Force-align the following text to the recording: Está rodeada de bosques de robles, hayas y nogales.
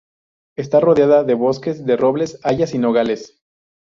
Está 0.57 0.79
rodeada 0.79 1.23
de 1.23 1.35
bosques 1.35 1.85
de 1.85 1.95
robles, 1.95 2.39
hayas 2.43 2.73
y 2.73 2.79
nogales. 2.79 3.39